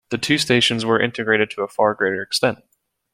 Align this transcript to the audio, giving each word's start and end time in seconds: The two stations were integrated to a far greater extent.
The 0.09 0.17
two 0.17 0.39
stations 0.39 0.83
were 0.83 0.99
integrated 0.99 1.51
to 1.51 1.61
a 1.61 1.67
far 1.67 1.93
greater 1.93 2.23
extent. 2.23 2.63